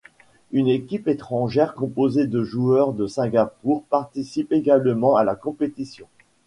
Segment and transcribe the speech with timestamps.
[0.51, 6.07] Une équipe étrangère, composée de joueurs de Singapour, participe également à la compétition.